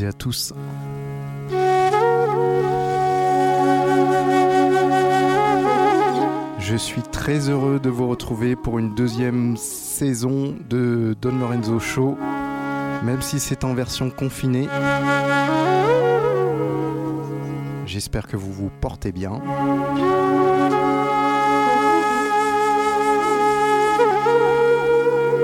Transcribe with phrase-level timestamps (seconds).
[0.00, 0.52] et à tous.
[6.58, 12.18] Je suis très heureux de vous retrouver pour une deuxième saison de Don Lorenzo Show,
[13.04, 14.68] même si c'est en version confinée.
[17.86, 19.40] J'espère que vous vous portez bien.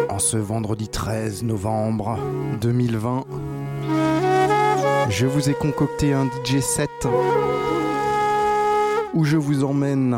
[0.08, 2.18] En ce vendredi 13 novembre
[2.60, 3.24] 2020,
[5.12, 7.06] je vous ai concocté un DJ set
[9.12, 10.16] où je vous emmène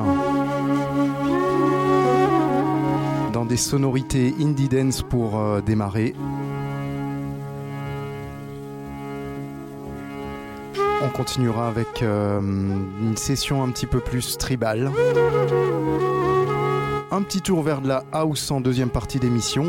[3.33, 6.15] dans des sonorités indie dance pour euh, démarrer.
[11.03, 14.93] On continuera avec euh, une session un petit peu plus tribale.
[17.11, 19.67] Un petit tour vers de la house en deuxième partie d'émission.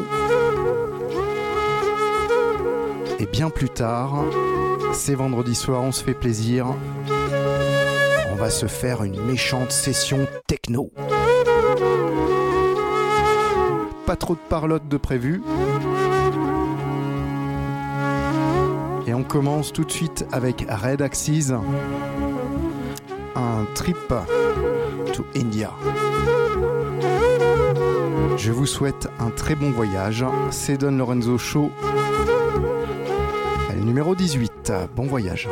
[3.18, 4.24] Et bien plus tard,
[4.96, 6.68] c'est vendredi soir, on se fait plaisir.
[8.32, 10.92] On va se faire une méchante session techno.
[14.06, 15.44] Pas trop de parlotte de prévu.
[19.06, 21.52] Et on commence tout de suite avec Red Axis.
[23.36, 24.14] Un trip
[25.14, 25.72] to India.
[28.38, 30.26] Je vous souhaite un très bon voyage.
[30.52, 31.72] C'est Don Lorenzo Show.
[33.86, 34.74] Numéro 18.
[34.96, 35.48] Bon voyage.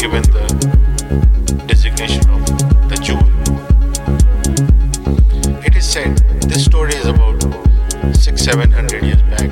[0.00, 2.40] Given the designation of
[2.88, 3.20] the jewel.
[5.62, 6.16] It is said
[6.48, 7.36] this story is about
[8.16, 9.50] six, seven hundred years back.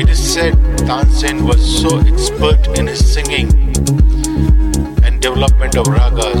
[0.00, 0.54] It is said
[0.86, 3.48] Tansen was so expert in his singing
[5.02, 6.31] and development of ragas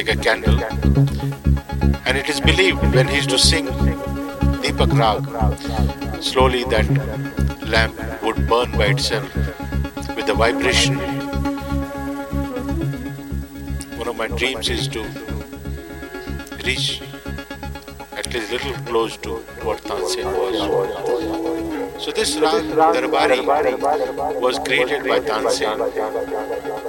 [0.00, 0.58] like a candle.
[2.06, 3.66] And it is believed when he used to sing
[4.62, 6.88] Deepak Rag, slowly that
[7.66, 9.34] lamp would burn by itself
[10.16, 10.96] with the vibration.
[13.98, 15.02] One of my dreams is to
[16.64, 17.02] reach
[18.16, 19.36] at least little close to
[19.66, 20.56] what Tansen was.
[22.02, 22.64] So this Rag
[22.96, 26.79] Darbari was created by Tansen.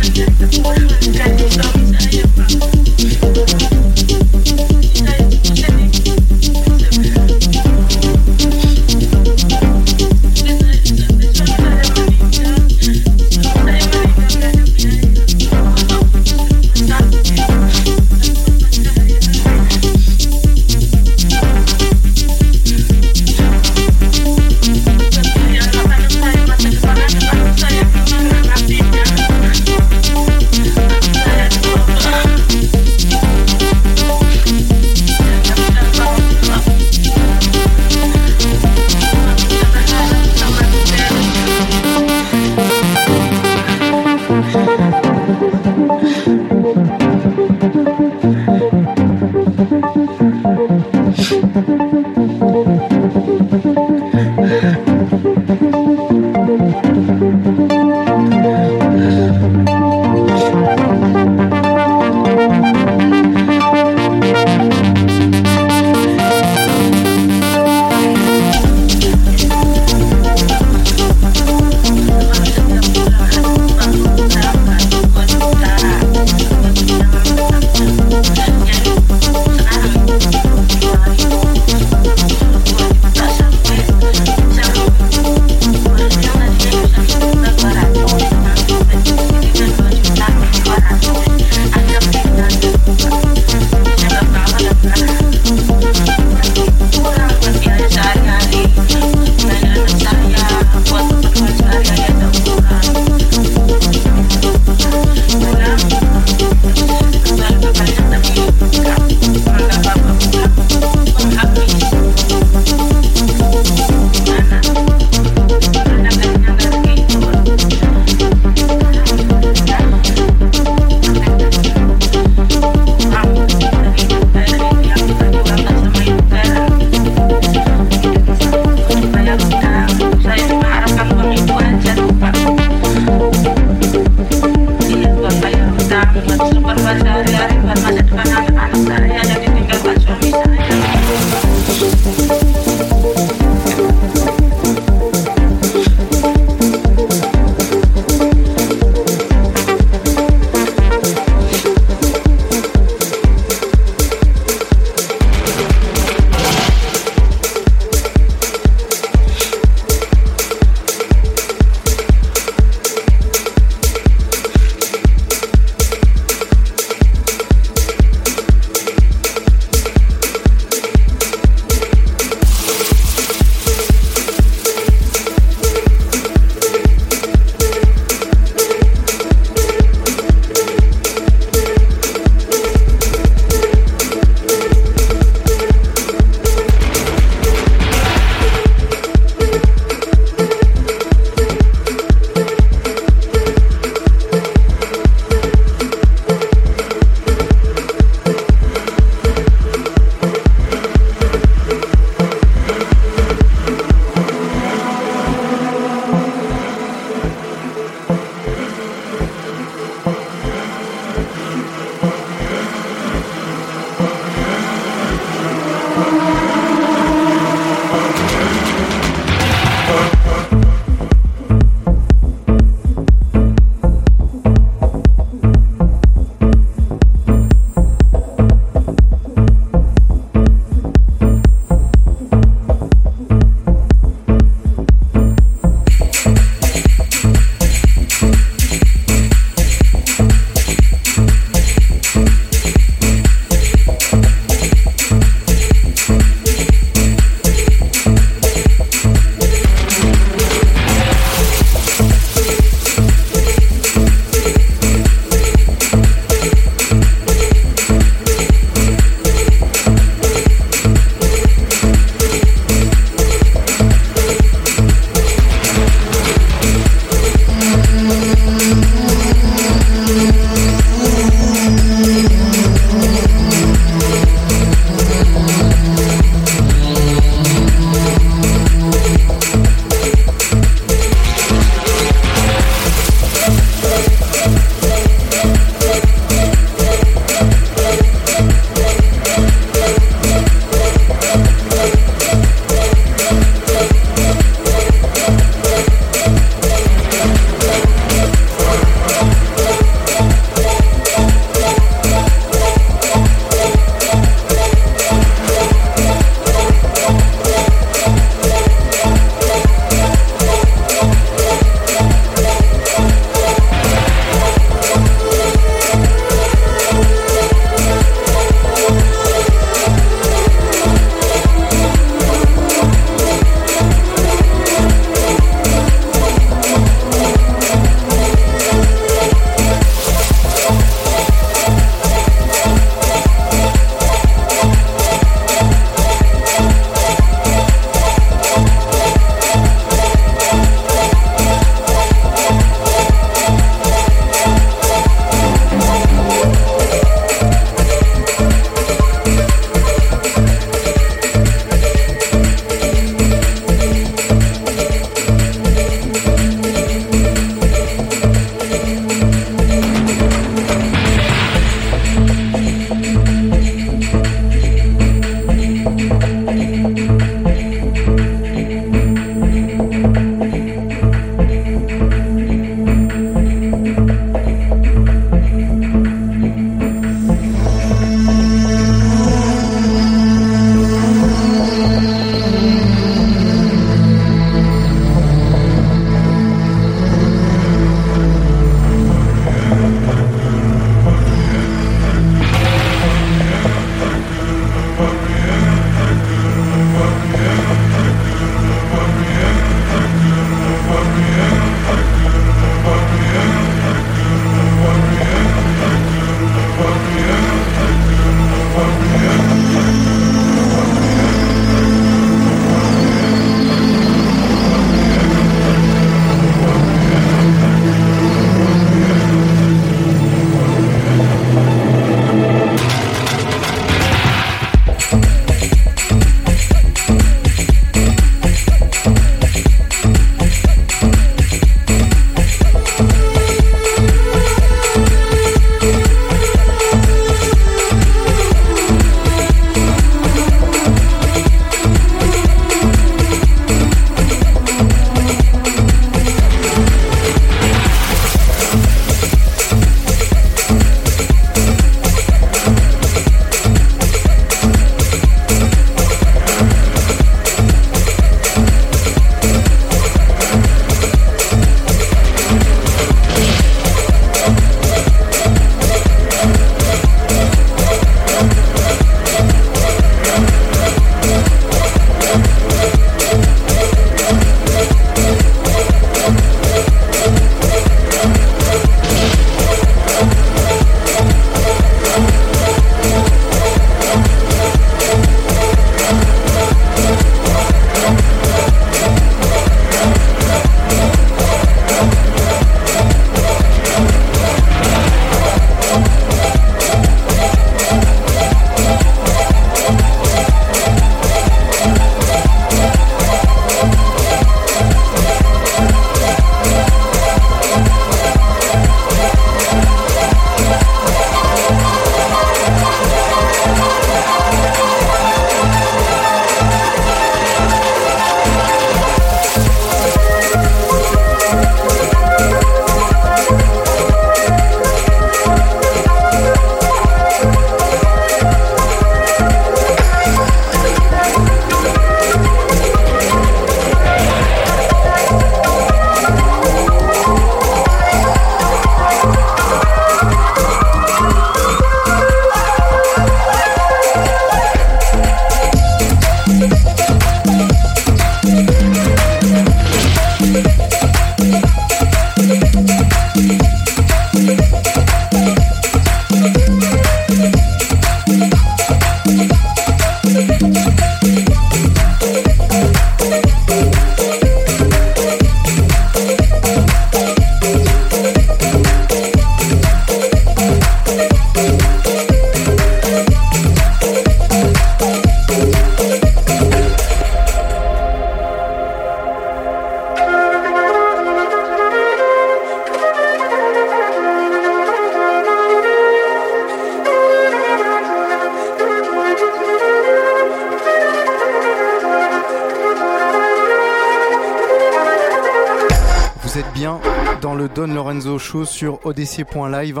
[598.46, 600.00] Sur odc.live.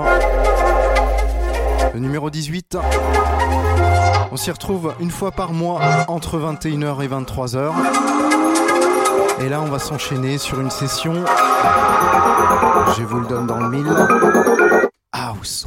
[1.92, 2.78] Le numéro 18.
[4.30, 7.72] On s'y retrouve une fois par mois entre 21h et 23h.
[9.40, 11.24] Et là, on va s'enchaîner sur une session.
[12.96, 13.92] Je vous le donne dans le mille.
[15.12, 15.66] House.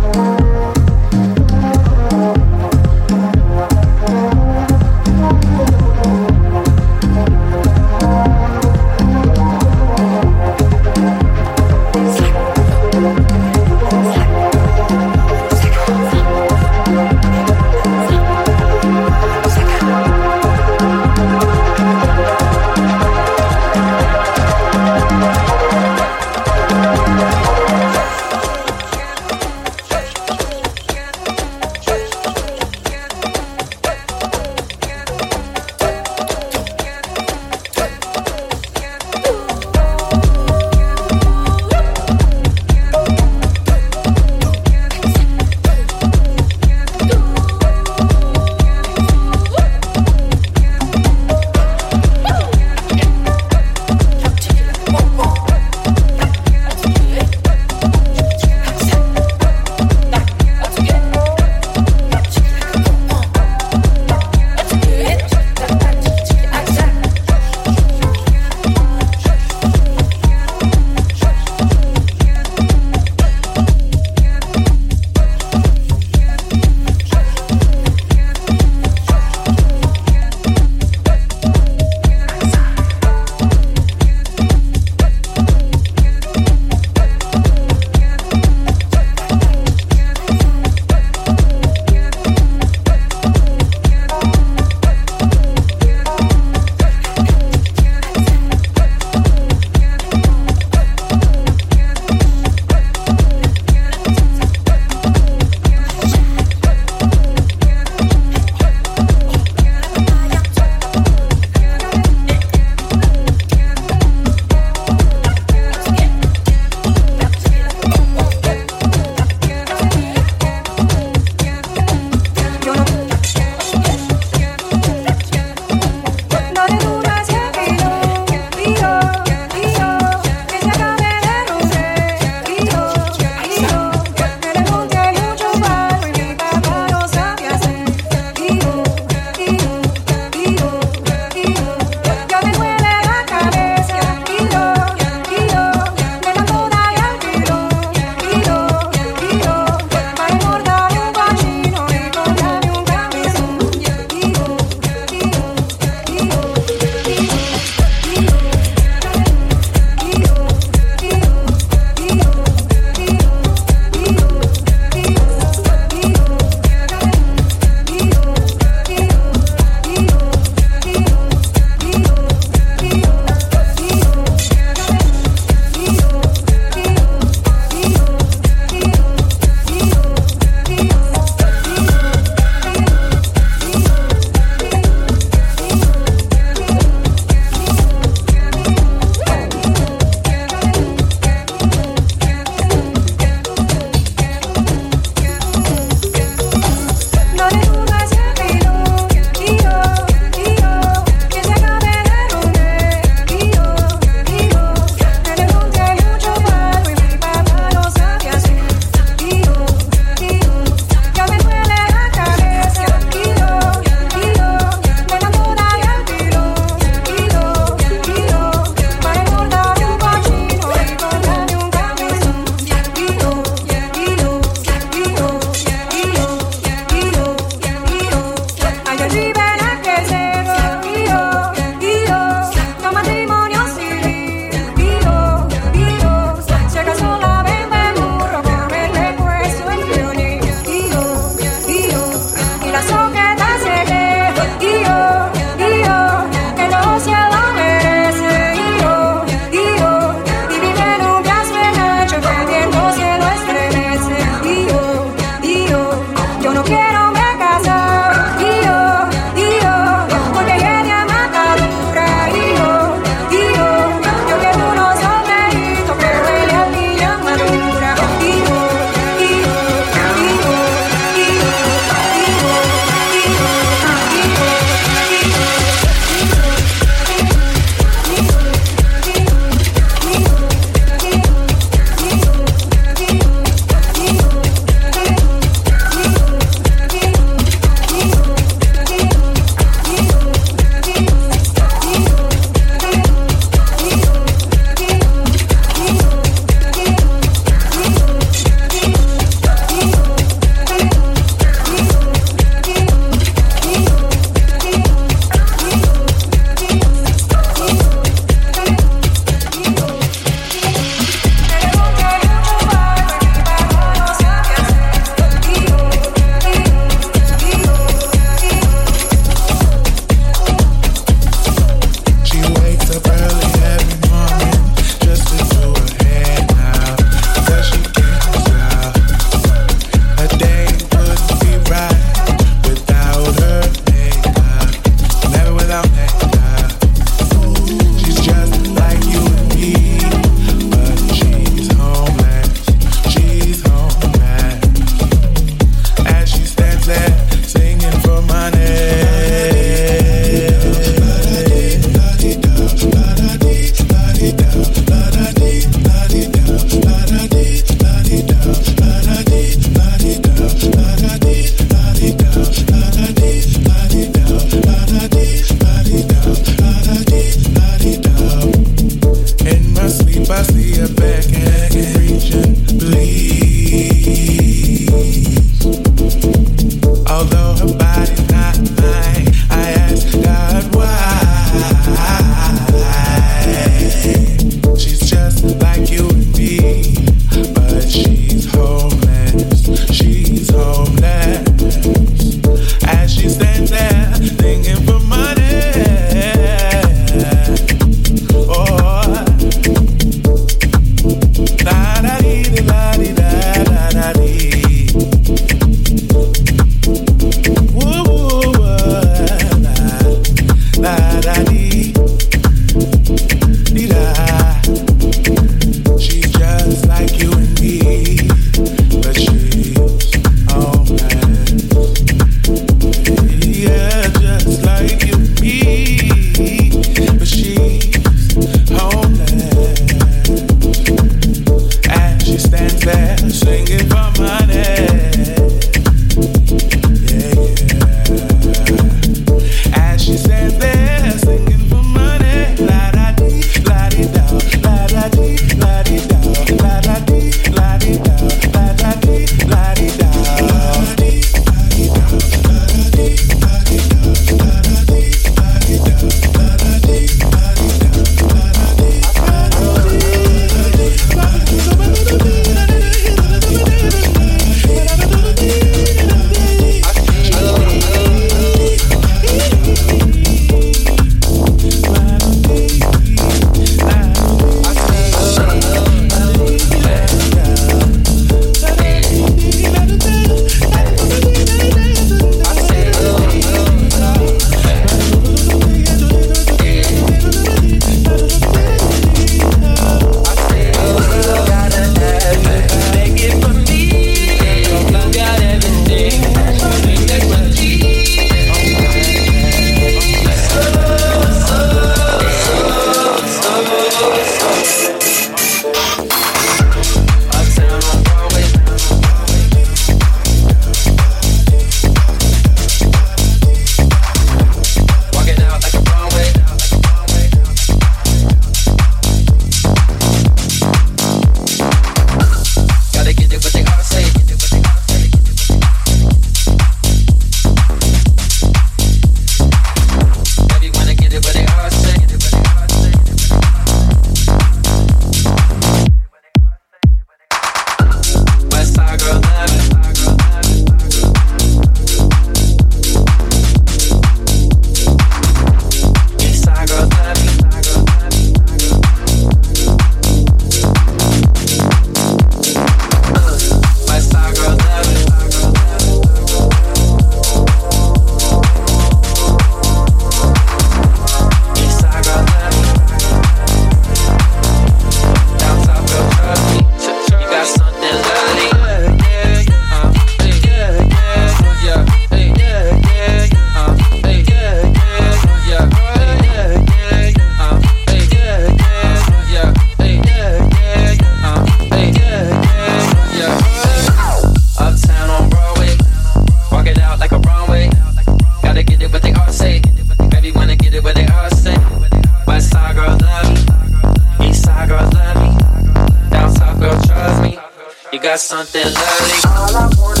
[598.11, 600.00] Got something lovely.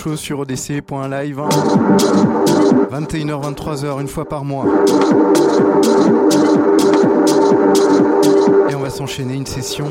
[0.00, 1.42] Sur odc.live.
[2.90, 4.64] 21h, 23h, une fois par mois.
[8.70, 9.86] Et on va s'enchaîner une session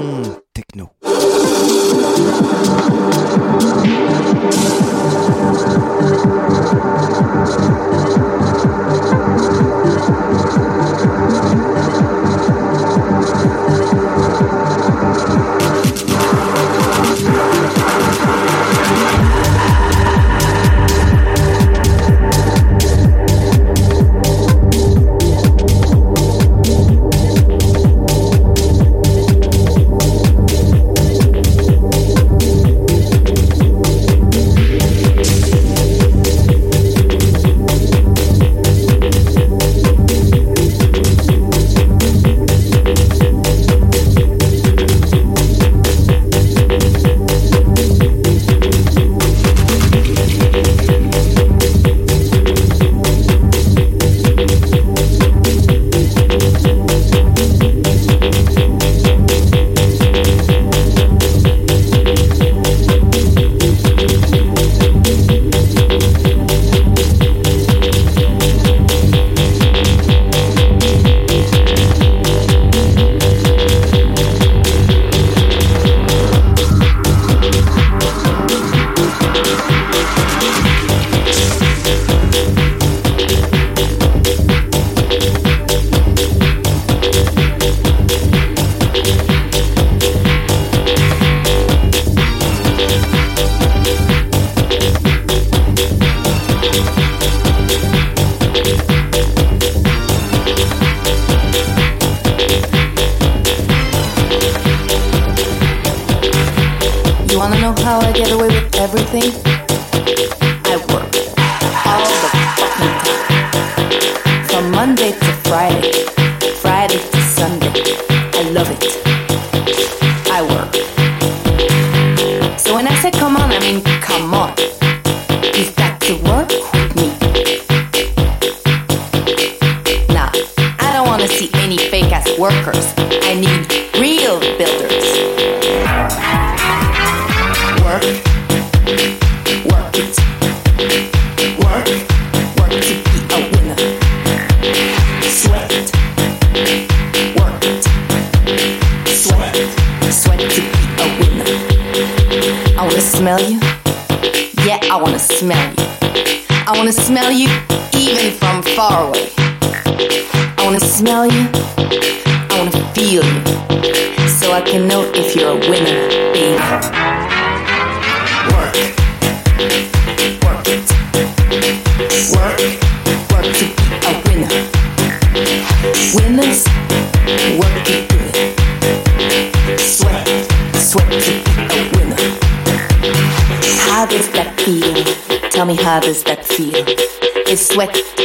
[187.90, 188.19] wet.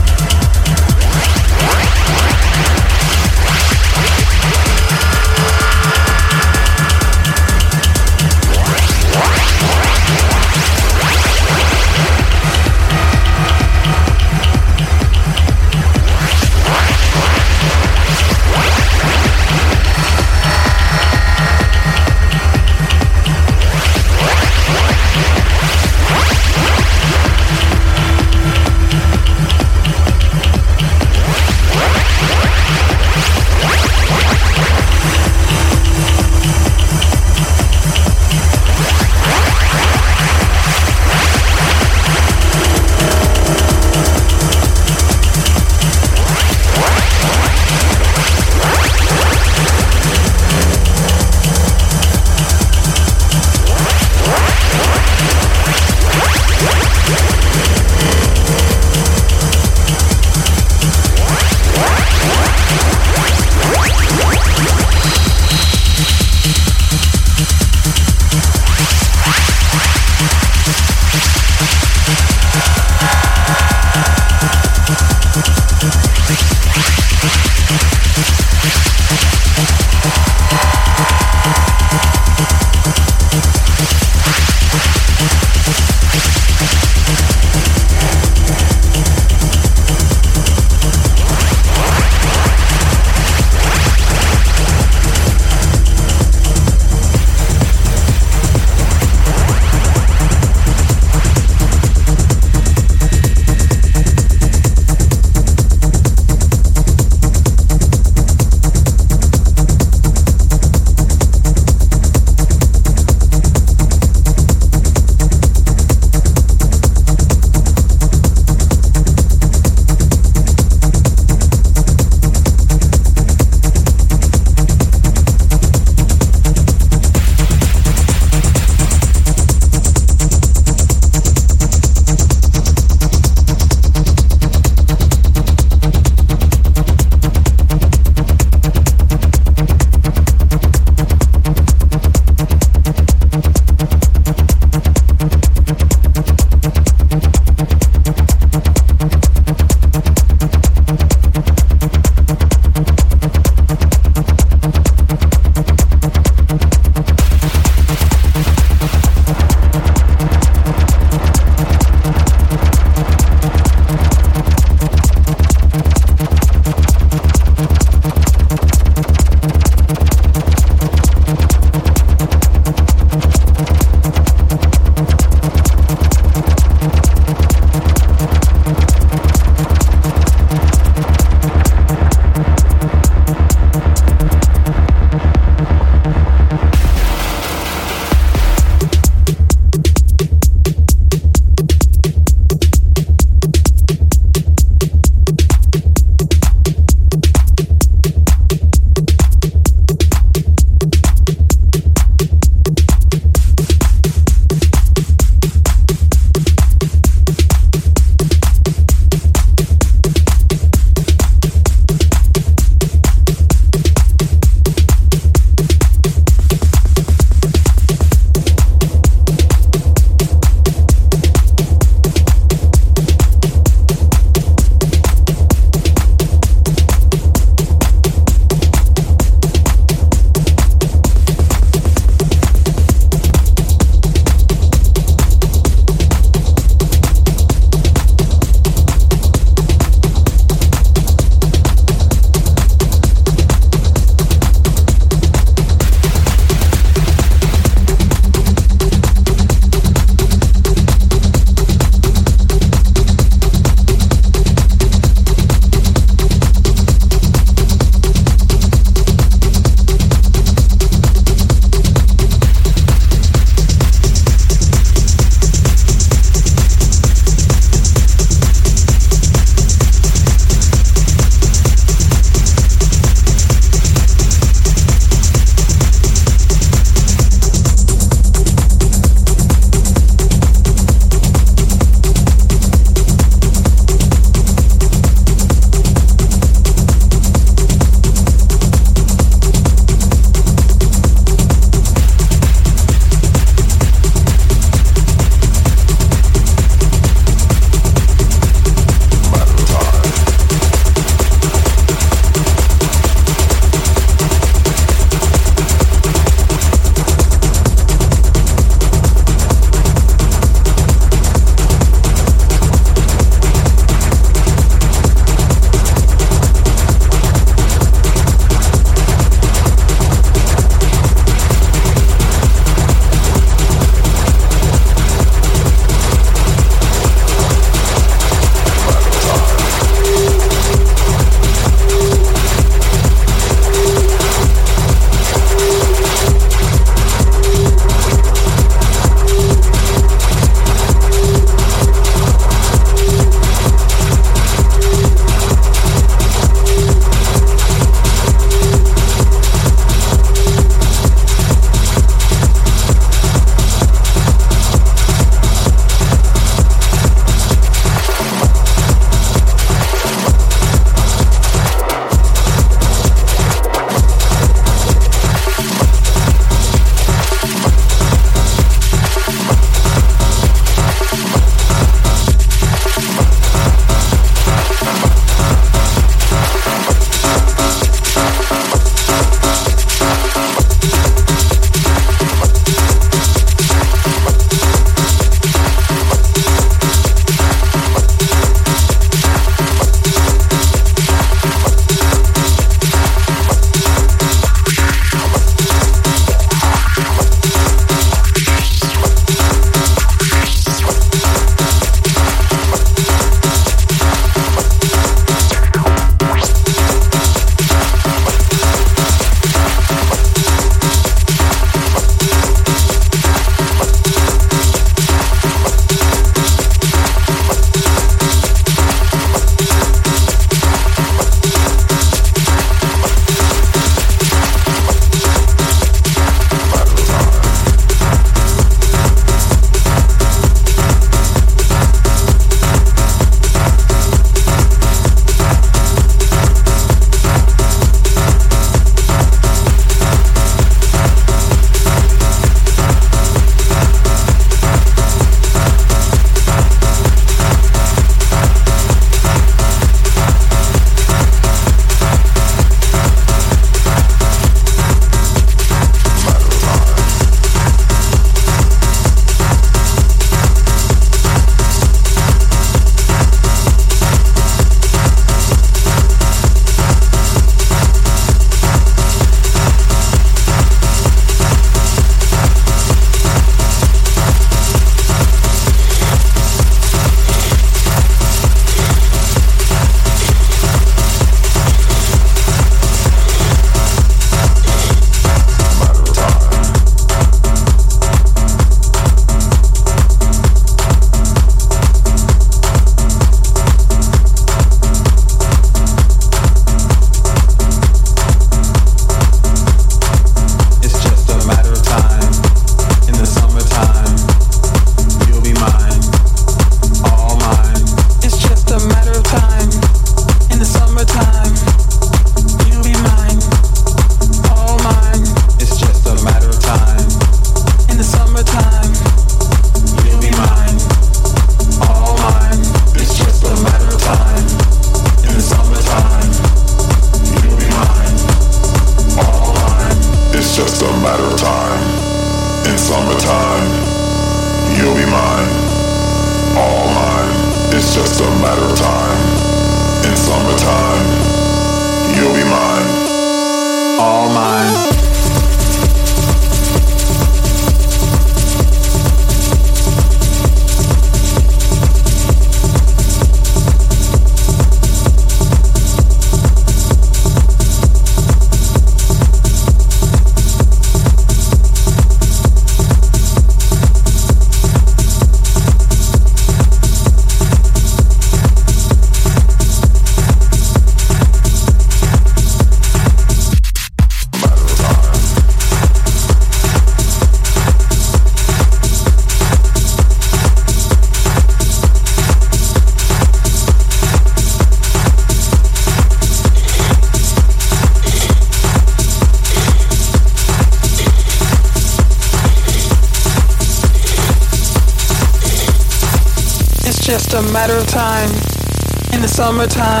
[599.51, 600.00] Summertime,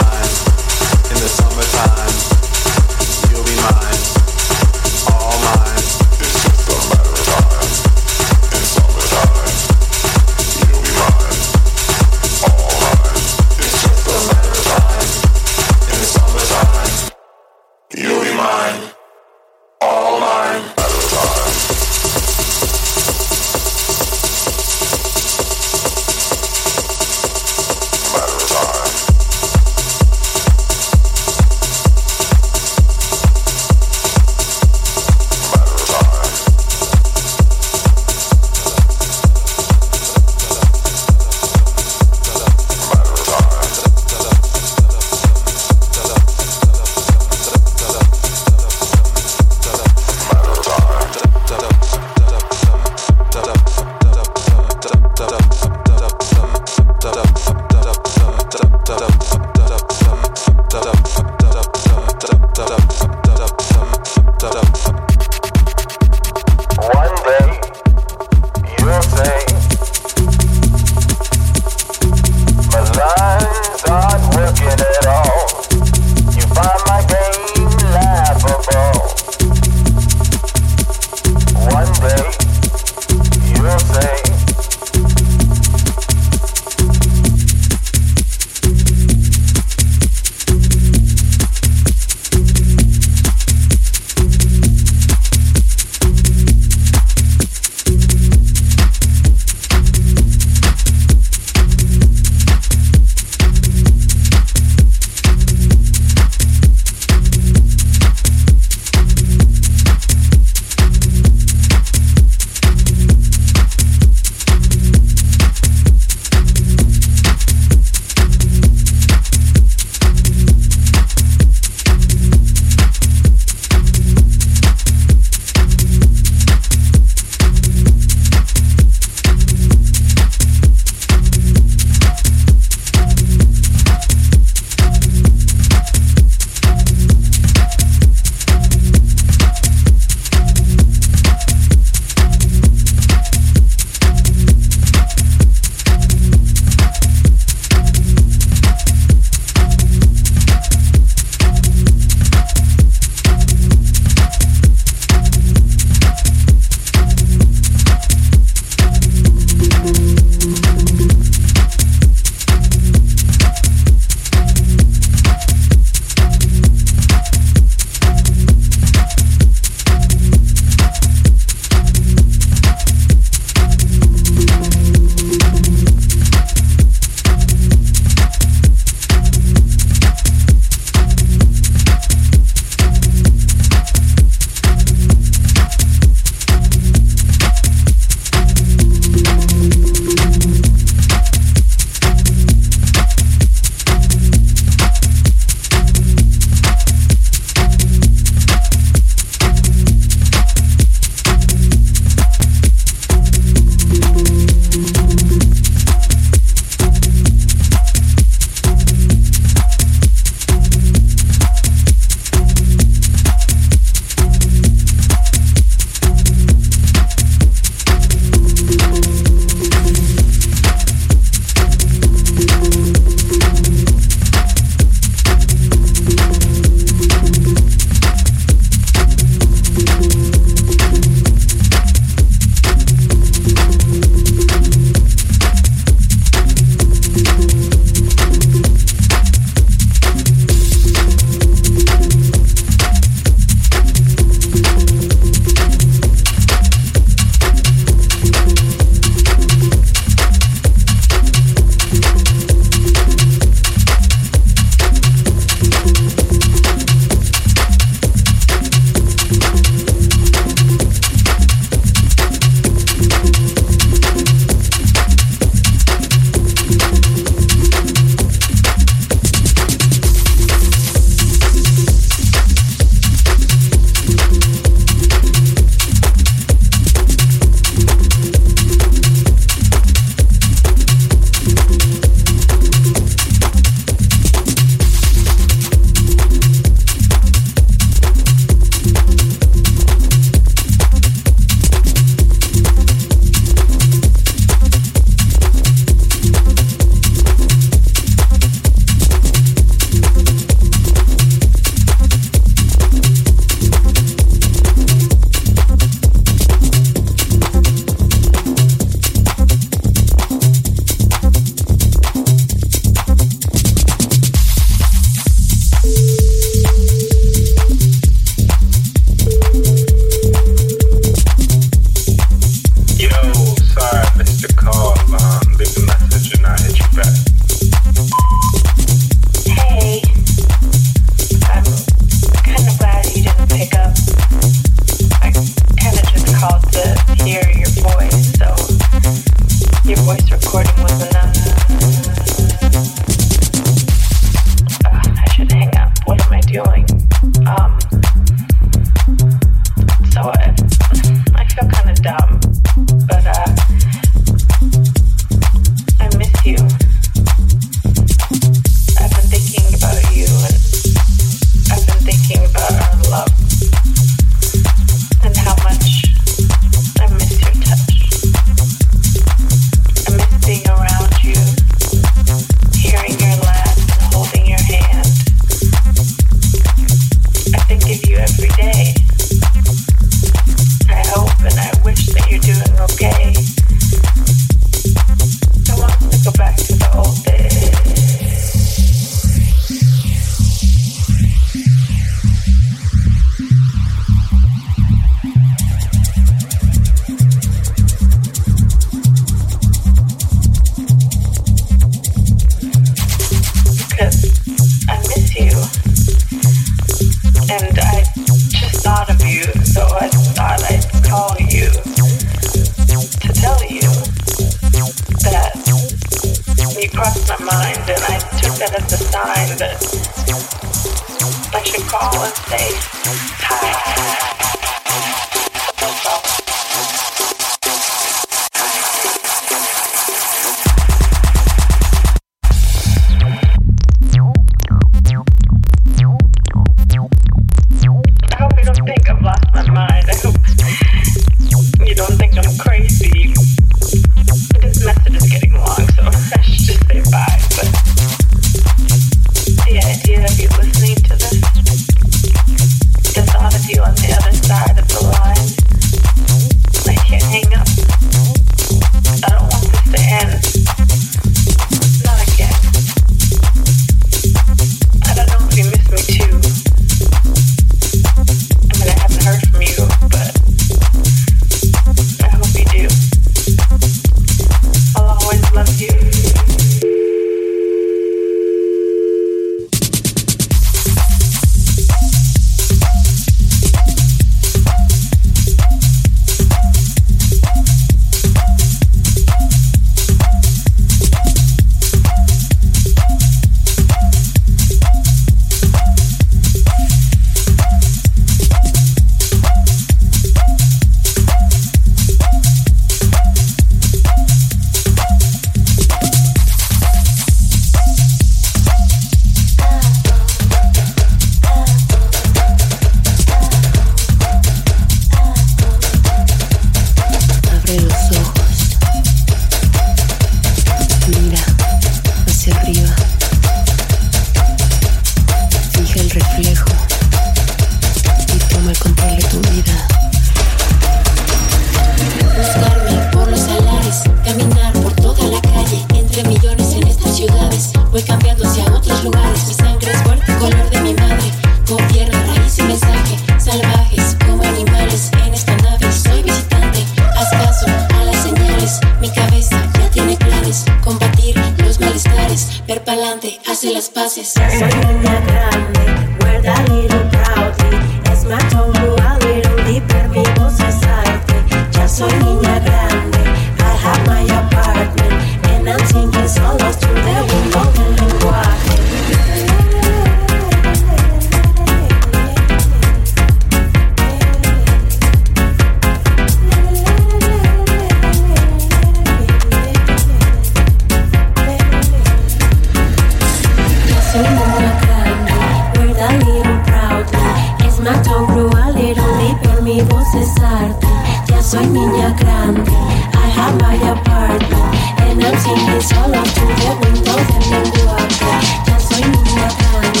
[591.84, 592.70] Niña grande,
[593.12, 598.32] I have my apartment And I'm singing solo through the windows de mi guapa
[598.66, 600.00] Ya soy niña grande,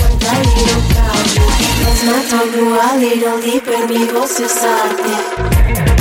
[0.00, 1.46] work a little proudly
[1.84, 5.99] Let's not talk to a little deeper, mi voz es arte.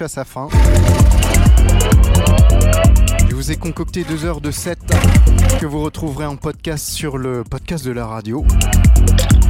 [0.00, 0.48] À sa fin.
[3.28, 4.78] Je vous ai concocté deux heures de set
[5.60, 8.44] que vous retrouverez en podcast sur le podcast de la radio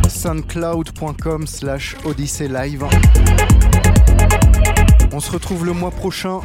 [0.08, 2.84] soundcloud.com slash Odyssey Live.
[5.12, 6.40] On se retrouve le mois prochain,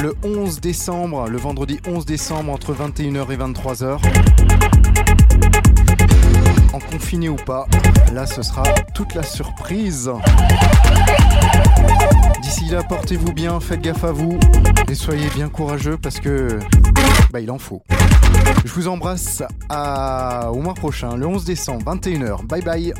[0.00, 3.98] le 11 décembre, le vendredi 11 décembre entre 21h et 23h.
[6.72, 7.66] En confiné ou pas,
[8.12, 8.62] là ce sera
[8.94, 10.10] toute la surprise.
[12.88, 14.38] Portez-vous bien, faites gaffe à vous
[14.88, 16.58] et soyez bien courageux parce que
[17.30, 17.82] bah il en faut.
[18.64, 20.50] Je vous embrasse à...
[20.50, 22.46] au mois prochain, le 11 décembre, 21h.
[22.46, 22.94] Bye bye.